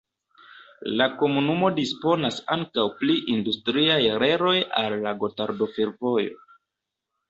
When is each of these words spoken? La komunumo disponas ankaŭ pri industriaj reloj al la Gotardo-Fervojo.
La 1.01 1.07
komunumo 1.19 1.69
disponas 1.81 2.41
ankaŭ 2.57 2.87
pri 3.03 3.21
industriaj 3.37 4.01
reloj 4.27 4.59
al 4.85 5.01
la 5.07 5.19
Gotardo-Fervojo. 5.25 6.47